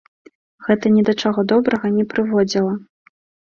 Гэта 0.67 0.91
ні 0.95 1.01
да 1.09 1.15
чаго 1.25 1.45
добрага 1.53 1.93
не 2.01 2.09
прыводзіла. 2.17 2.73